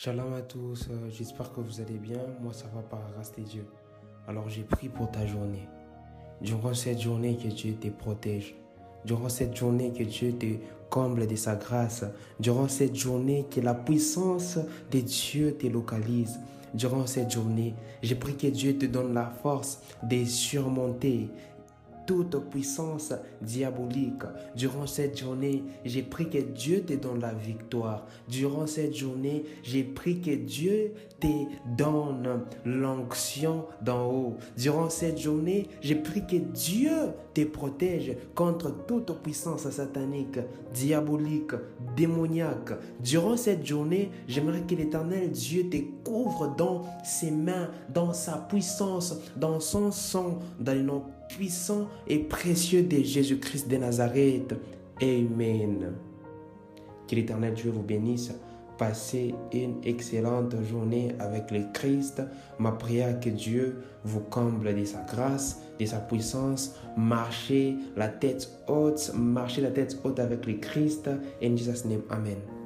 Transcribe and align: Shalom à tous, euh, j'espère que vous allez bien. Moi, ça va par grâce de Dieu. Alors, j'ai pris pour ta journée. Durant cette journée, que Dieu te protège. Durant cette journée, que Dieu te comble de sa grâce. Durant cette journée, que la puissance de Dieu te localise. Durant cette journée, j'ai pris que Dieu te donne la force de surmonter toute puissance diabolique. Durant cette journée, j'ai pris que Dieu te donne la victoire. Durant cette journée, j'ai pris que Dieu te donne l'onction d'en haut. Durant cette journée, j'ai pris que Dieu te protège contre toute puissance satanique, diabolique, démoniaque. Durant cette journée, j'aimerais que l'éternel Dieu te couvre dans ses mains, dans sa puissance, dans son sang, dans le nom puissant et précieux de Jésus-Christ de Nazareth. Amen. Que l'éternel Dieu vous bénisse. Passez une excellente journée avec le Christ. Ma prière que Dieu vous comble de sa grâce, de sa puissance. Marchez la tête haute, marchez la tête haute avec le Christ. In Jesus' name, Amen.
Shalom 0.00 0.32
à 0.32 0.42
tous, 0.42 0.86
euh, 0.92 1.10
j'espère 1.10 1.52
que 1.52 1.60
vous 1.60 1.80
allez 1.80 1.98
bien. 1.98 2.20
Moi, 2.40 2.52
ça 2.52 2.66
va 2.72 2.82
par 2.82 3.00
grâce 3.12 3.34
de 3.34 3.42
Dieu. 3.42 3.66
Alors, 4.28 4.48
j'ai 4.48 4.62
pris 4.62 4.88
pour 4.88 5.10
ta 5.10 5.26
journée. 5.26 5.68
Durant 6.40 6.72
cette 6.72 7.00
journée, 7.00 7.36
que 7.36 7.48
Dieu 7.48 7.74
te 7.74 7.88
protège. 7.88 8.54
Durant 9.04 9.28
cette 9.28 9.56
journée, 9.56 9.92
que 9.92 10.04
Dieu 10.04 10.34
te 10.38 10.46
comble 10.88 11.26
de 11.26 11.34
sa 11.34 11.56
grâce. 11.56 12.04
Durant 12.38 12.68
cette 12.68 12.94
journée, 12.94 13.46
que 13.50 13.60
la 13.60 13.74
puissance 13.74 14.60
de 14.92 15.00
Dieu 15.00 15.56
te 15.58 15.66
localise. 15.66 16.38
Durant 16.74 17.08
cette 17.08 17.32
journée, 17.32 17.74
j'ai 18.00 18.14
pris 18.14 18.36
que 18.36 18.46
Dieu 18.46 18.78
te 18.78 18.86
donne 18.86 19.14
la 19.14 19.26
force 19.42 19.80
de 20.04 20.24
surmonter 20.24 21.28
toute 22.08 22.48
puissance 22.48 23.12
diabolique. 23.42 24.22
Durant 24.56 24.86
cette 24.86 25.18
journée, 25.18 25.62
j'ai 25.84 26.02
pris 26.02 26.30
que 26.30 26.38
Dieu 26.38 26.82
te 26.82 26.94
donne 26.94 27.20
la 27.20 27.34
victoire. 27.34 28.06
Durant 28.28 28.66
cette 28.66 28.96
journée, 28.96 29.44
j'ai 29.62 29.84
pris 29.84 30.18
que 30.18 30.30
Dieu 30.30 30.94
te 31.20 31.26
donne 31.76 32.44
l'onction 32.64 33.66
d'en 33.82 34.10
haut. 34.10 34.36
Durant 34.56 34.88
cette 34.88 35.18
journée, 35.18 35.68
j'ai 35.82 35.96
pris 35.96 36.26
que 36.26 36.36
Dieu 36.36 36.92
te 37.34 37.44
protège 37.44 38.16
contre 38.34 38.86
toute 38.86 39.22
puissance 39.22 39.68
satanique, 39.68 40.38
diabolique, 40.72 41.52
démoniaque. 41.94 42.72
Durant 43.00 43.36
cette 43.36 43.66
journée, 43.66 44.10
j'aimerais 44.26 44.62
que 44.62 44.74
l'éternel 44.74 45.30
Dieu 45.30 45.68
te 45.68 45.76
couvre 46.08 46.54
dans 46.56 46.84
ses 47.04 47.30
mains, 47.30 47.68
dans 47.92 48.14
sa 48.14 48.38
puissance, 48.38 49.14
dans 49.36 49.60
son 49.60 49.90
sang, 49.90 50.38
dans 50.58 50.72
le 50.72 50.82
nom 50.82 51.02
puissant 51.28 51.88
et 52.06 52.18
précieux 52.18 52.82
de 52.82 53.02
Jésus-Christ 53.02 53.68
de 53.68 53.76
Nazareth. 53.76 54.54
Amen. 55.00 55.92
Que 57.06 57.14
l'éternel 57.14 57.54
Dieu 57.54 57.70
vous 57.70 57.82
bénisse. 57.82 58.32
Passez 58.76 59.34
une 59.52 59.76
excellente 59.82 60.54
journée 60.62 61.12
avec 61.18 61.50
le 61.50 61.64
Christ. 61.72 62.22
Ma 62.58 62.72
prière 62.72 63.18
que 63.18 63.28
Dieu 63.28 63.78
vous 64.04 64.20
comble 64.20 64.74
de 64.74 64.84
sa 64.84 65.02
grâce, 65.02 65.60
de 65.80 65.84
sa 65.84 65.98
puissance. 65.98 66.76
Marchez 66.96 67.74
la 67.96 68.08
tête 68.08 68.48
haute, 68.68 69.12
marchez 69.16 69.62
la 69.62 69.70
tête 69.70 69.98
haute 70.04 70.20
avec 70.20 70.46
le 70.46 70.54
Christ. 70.54 71.10
In 71.42 71.56
Jesus' 71.56 71.84
name, 71.84 72.02
Amen. 72.10 72.57